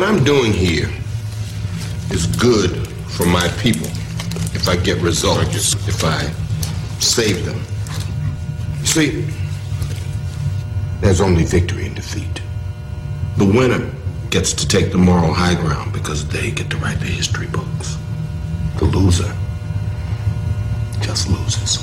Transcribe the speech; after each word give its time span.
what 0.00 0.08
I'm 0.08 0.24
doing 0.24 0.54
here 0.54 0.88
is 2.10 2.26
good 2.26 2.88
for 3.08 3.26
my 3.26 3.48
people 3.58 3.86
if 4.56 4.66
I 4.66 4.76
get 4.76 4.96
results, 5.02 5.74
if 5.86 6.02
I 6.02 6.22
save 7.00 7.44
them. 7.44 7.60
You 8.80 8.86
see, 8.86 9.26
there's 11.02 11.20
only 11.20 11.44
victory 11.44 11.84
in 11.84 11.92
defeat. 11.92 12.40
The 13.36 13.44
winner 13.44 13.92
gets 14.30 14.54
to 14.54 14.66
take 14.66 14.90
the 14.90 14.96
moral 14.96 15.34
high 15.34 15.54
ground 15.54 15.92
because 15.92 16.26
they 16.26 16.50
get 16.50 16.70
to 16.70 16.78
write 16.78 16.98
the 16.98 17.04
history 17.04 17.48
books. 17.48 17.98
The 18.78 18.86
loser 18.86 19.36
just 21.02 21.28
loses. 21.28 21.76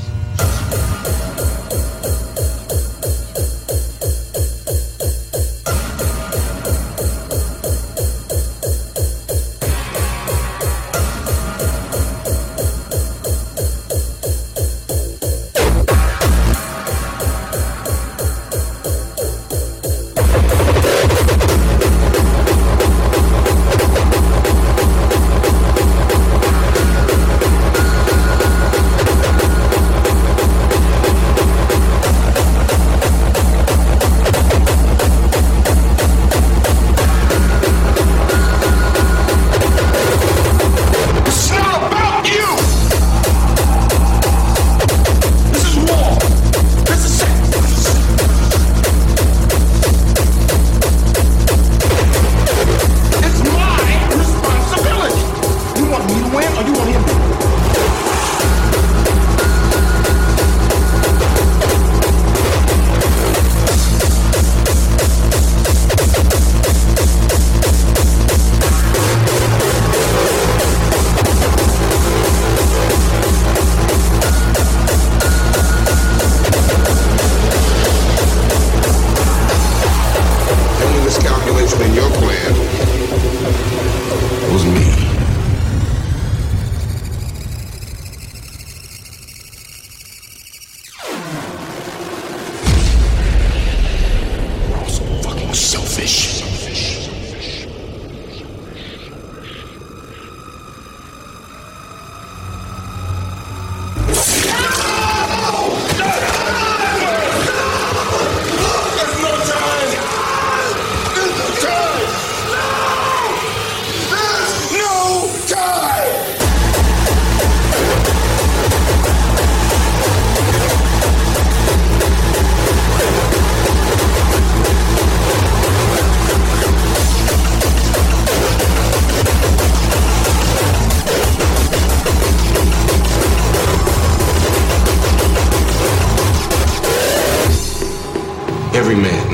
Every 138.90 139.02
man, 139.04 139.27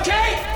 Okay? 0.00 0.49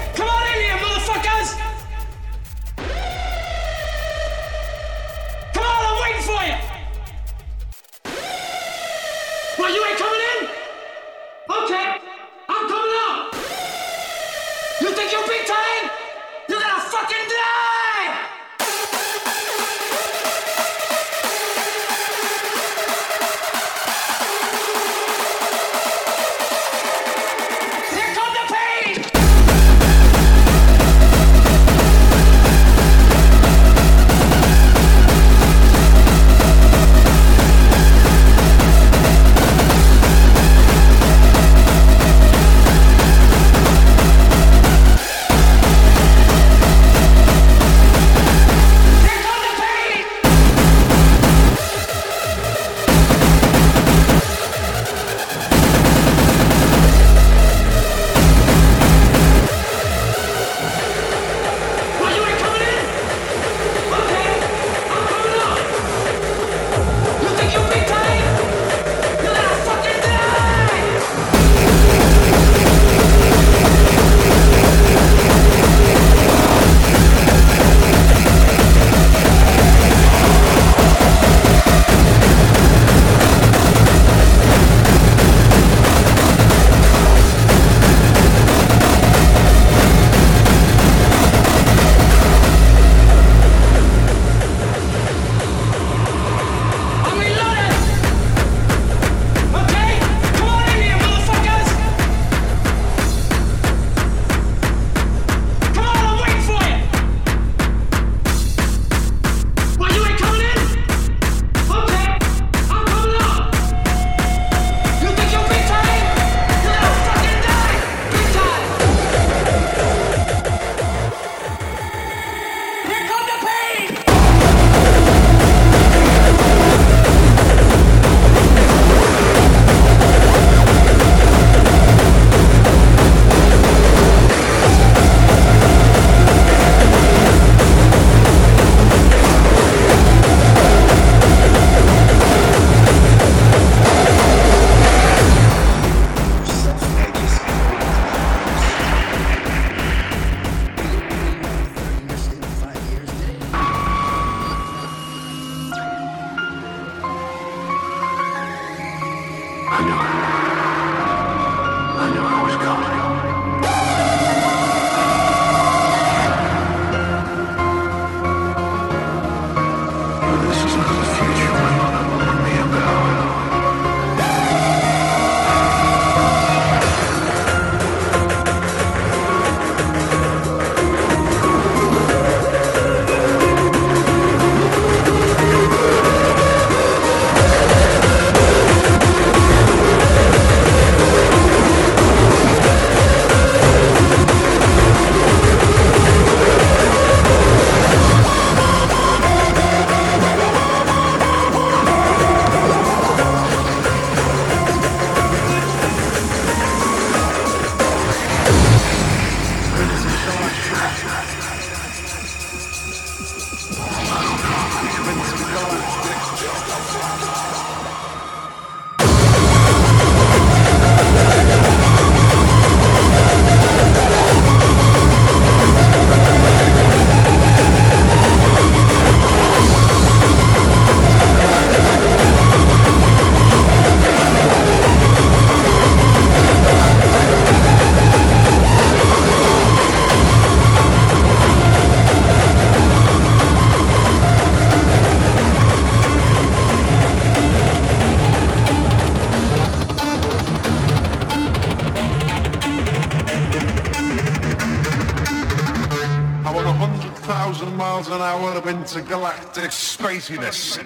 Intergalactic 258.97 259.71
spaciness. 259.71 260.84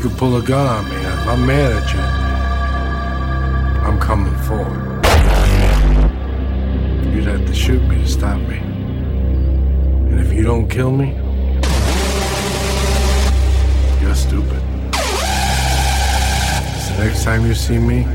Could 0.00 0.16
pull 0.16 0.36
a 0.36 0.42
gun 0.42 0.66
on 0.66 0.88
me. 0.88 0.96
I'm 0.96 1.46
mad 1.46 1.72
at 1.72 1.92
you, 1.92 2.00
I'm 3.86 3.98
coming 4.00 4.34
forward. 4.44 5.04
You'd 7.14 7.26
have 7.26 7.44
to 7.46 7.54
shoot 7.54 7.82
me 7.82 7.96
to 7.96 8.08
stop 8.08 8.40
me. 8.40 8.56
And 8.56 10.20
if 10.20 10.32
you 10.32 10.42
don't 10.42 10.68
kill 10.68 10.90
me, 10.90 11.12
you're 14.00 14.14
stupid. 14.14 14.62
So 16.80 16.96
next 17.04 17.24
time 17.24 17.44
you 17.44 17.54
see 17.54 17.78
me, 17.78 18.06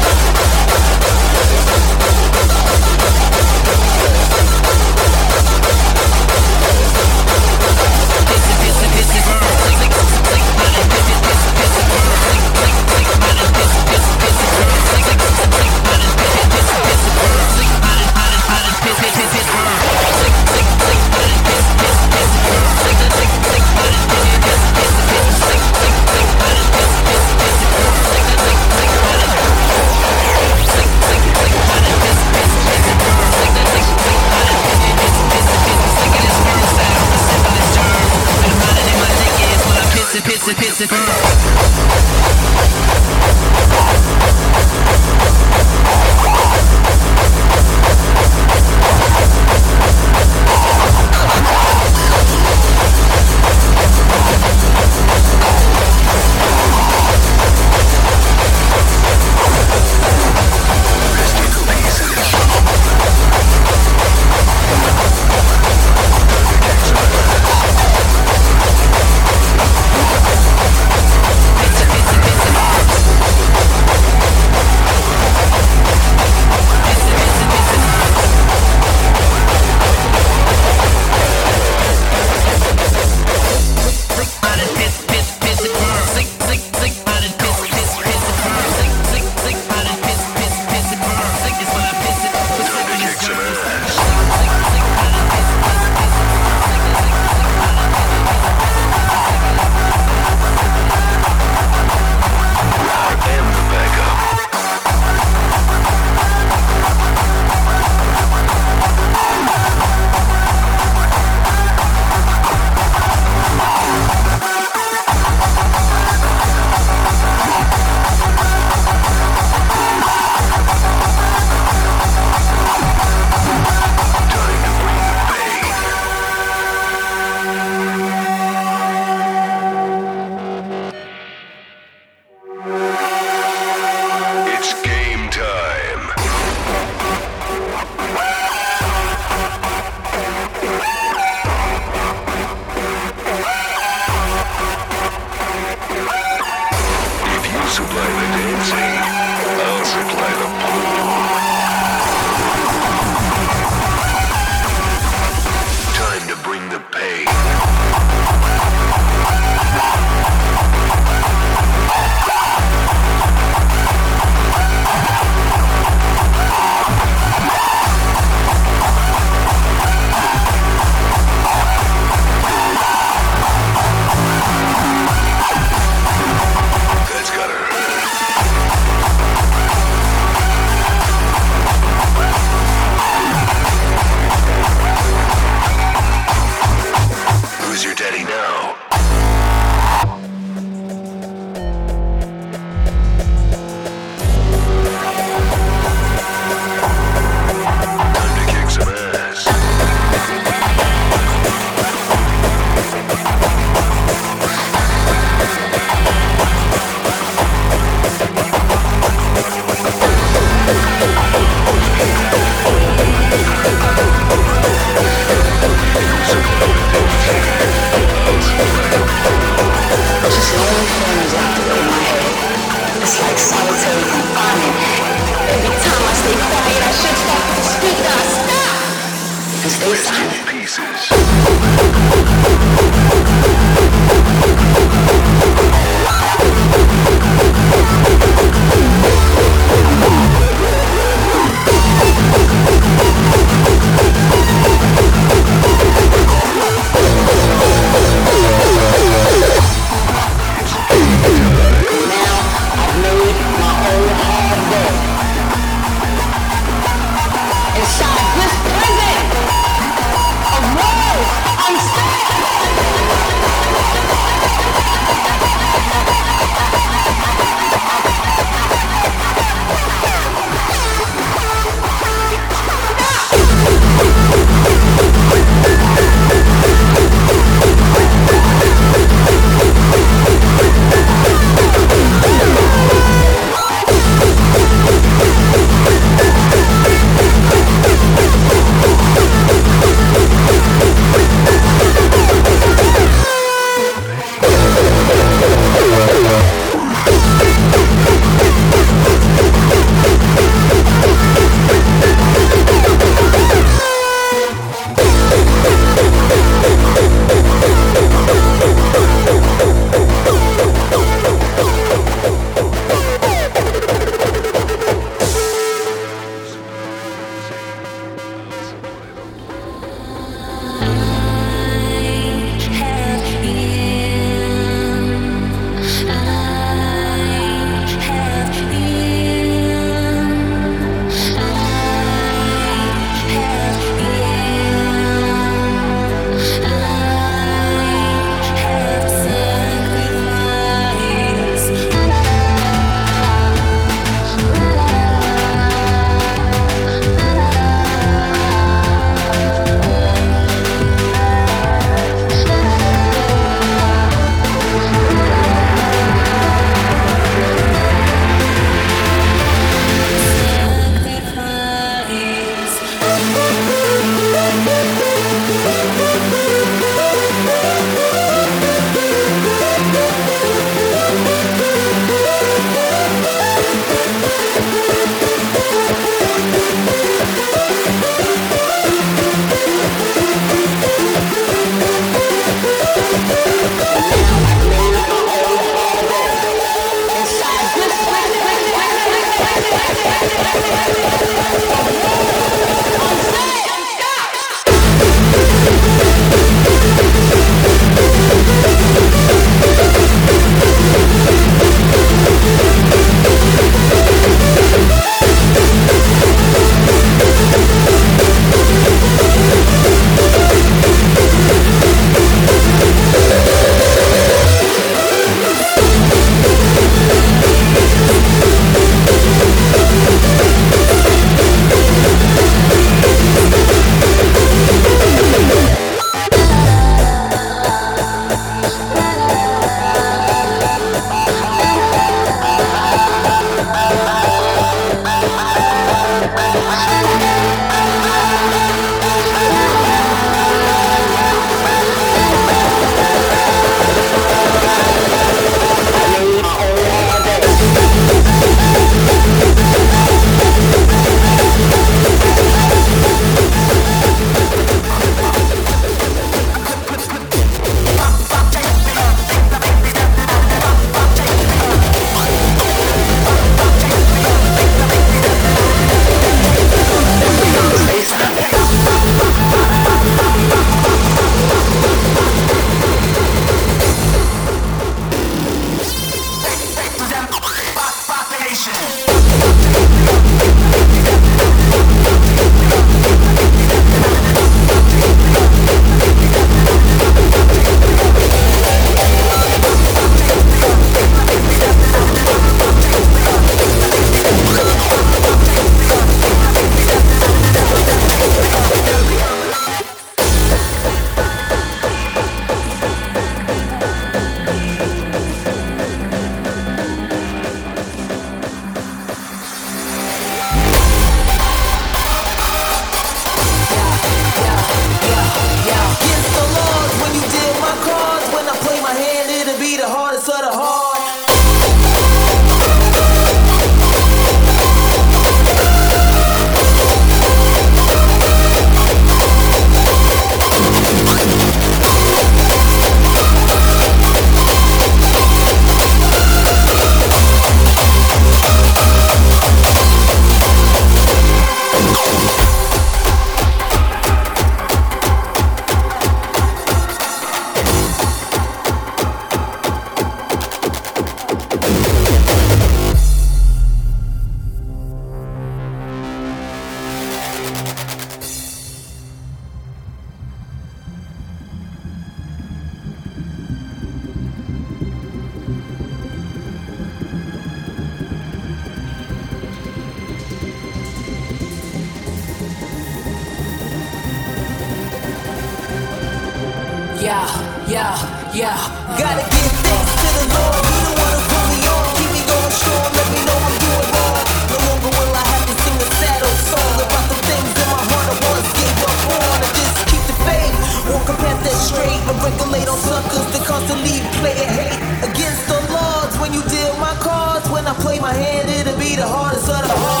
Yeah, 577.71 577.95
yeah. 578.35 578.59
Gotta 578.99 579.23
give 579.31 579.55
thanks 579.63 579.95
to 580.03 580.09
the 580.11 580.27
Lord. 580.35 580.59
He 580.59 580.75
the 580.75 580.91
one 580.91 581.15
who 581.15 581.23
put 581.23 581.45
me 581.55 581.59
on. 581.71 581.83
Keep 581.95 582.11
me 582.11 582.21
going 582.27 582.51
strong. 582.51 582.83
Let 582.91 583.07
me 583.15 583.19
know 583.23 583.37
I'm 583.39 583.55
doing 583.63 583.87
wrong. 583.95 584.19
No 584.51 584.57
longer 584.59 584.91
will 584.91 585.15
I 585.15 585.23
have 585.23 585.45
to 585.47 585.55
sing 585.55 585.79
a 585.79 585.87
sad 585.87 586.19
old 586.19 586.41
song 586.51 586.75
about 586.83 587.05
the 587.07 587.17
things 587.31 587.51
in 587.55 587.67
my 587.71 587.79
heart 587.87 588.07
I 588.11 588.15
once 588.27 588.51
gave 588.59 588.75
up 588.75 588.99
on. 589.15 589.39
I 589.39 589.49
just 589.55 589.75
keep 589.87 590.03
the 590.03 590.17
faith. 590.27 590.55
Walk 590.91 591.07
a 591.07 591.15
path 591.15 591.39
that's 591.47 591.63
straight. 591.71 592.01
And 592.11 592.19
regulate 592.19 592.67
on 592.67 592.75
suckers 592.75 593.27
that 593.39 593.43
constantly 593.47 594.03
play 594.19 594.35
a 594.35 594.47
hate 594.51 594.79
against 595.07 595.47
the 595.47 595.63
laws. 595.71 596.11
When 596.19 596.35
you 596.35 596.43
deal 596.51 596.75
my 596.75 596.91
cards, 596.99 597.47
when 597.47 597.63
I 597.63 597.73
play 597.79 598.03
my 598.03 598.11
hand, 598.11 598.51
it'll 598.51 598.75
be 598.75 598.99
the 598.99 599.07
hardest 599.07 599.47
of 599.47 599.63
the 599.63 599.71
hard. 599.71 600.00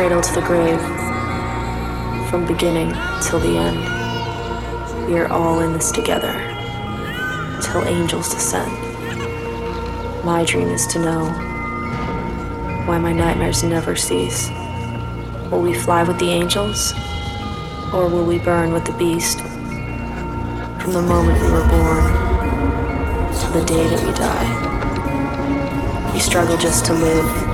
Cradle 0.00 0.22
to 0.22 0.32
the 0.32 0.40
grave, 0.40 0.80
from 2.30 2.46
beginning 2.46 2.90
till 3.20 3.38
the 3.38 3.58
end, 3.58 3.78
we 5.06 5.18
are 5.18 5.30
all 5.30 5.60
in 5.60 5.74
this 5.74 5.92
together 5.92 6.32
till 7.60 7.84
angels 7.84 8.32
descend. 8.32 8.72
My 10.24 10.42
dream 10.42 10.68
is 10.68 10.86
to 10.86 10.98
know 11.00 11.26
why 12.86 12.96
my 12.96 13.12
nightmares 13.12 13.62
never 13.62 13.94
cease. 13.94 14.48
Will 15.50 15.60
we 15.60 15.74
fly 15.74 16.02
with 16.02 16.18
the 16.18 16.30
angels? 16.30 16.94
Or 17.92 18.08
will 18.08 18.24
we 18.24 18.38
burn 18.38 18.72
with 18.72 18.86
the 18.86 18.94
beast? 18.94 19.40
From 20.80 20.94
the 20.94 21.02
moment 21.02 21.42
we 21.42 21.50
were 21.52 21.68
born 21.68 22.04
to 23.34 23.50
the 23.52 23.62
day 23.66 23.86
that 23.86 24.02
we 24.06 24.12
die. 24.14 24.48
We 26.14 26.20
struggle 26.20 26.56
just 26.56 26.86
to 26.86 26.94
live. 26.94 27.49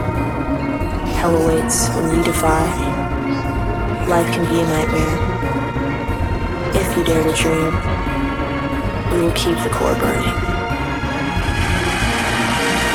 Hell 1.19 1.35
awaits 1.43 1.89
when 1.89 2.15
you 2.15 2.23
defy. 2.23 2.65
Life 4.07 4.31
can 4.33 4.45
be 4.49 4.61
a 4.61 4.67
nightmare. 4.67 5.17
If 6.75 6.97
you 6.97 7.05
dare 7.05 7.25
to 7.25 7.33
dream, 7.33 7.73
we 9.13 9.23
will 9.23 9.33
keep 9.33 9.57
the 9.65 9.71
core 9.71 9.95
burning. 9.95 10.37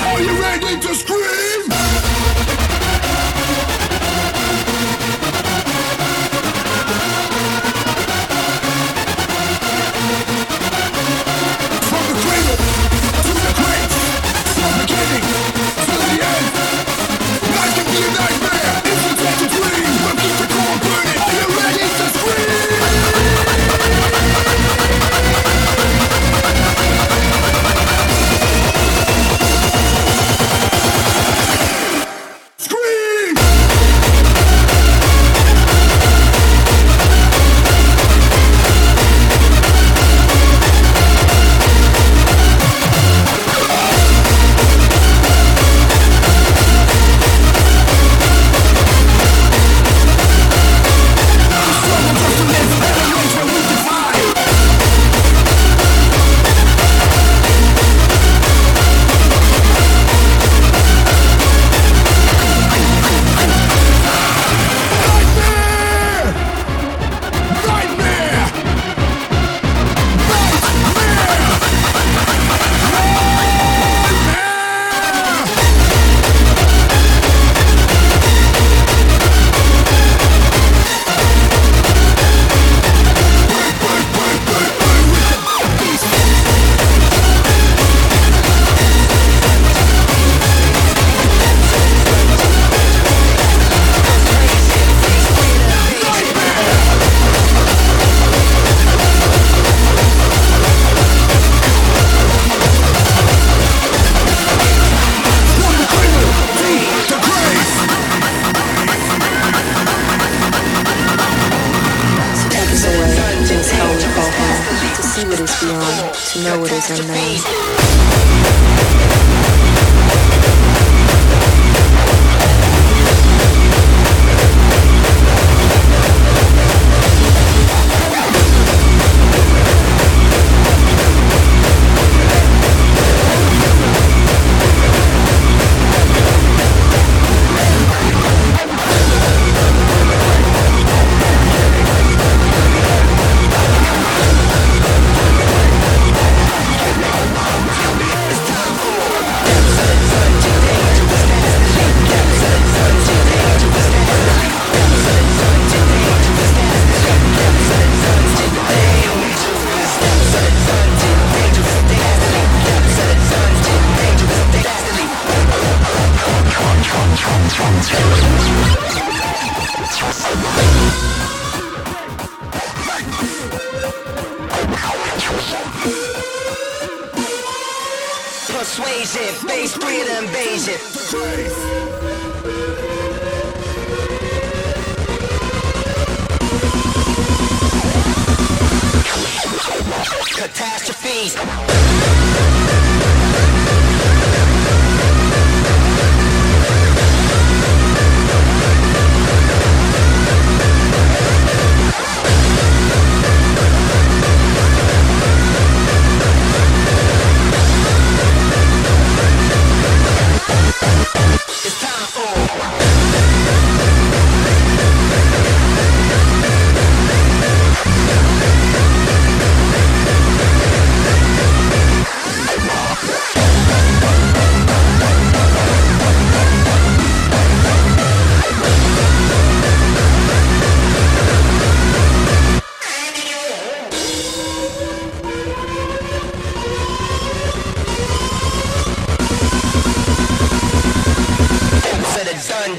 Are 0.07 0.21
you 0.21 0.39
ready 0.39 0.79
to 0.79 0.95
scream? 0.95 2.20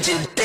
The 0.03 0.42